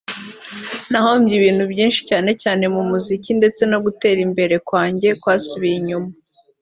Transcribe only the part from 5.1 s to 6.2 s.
kwasubiye inyuma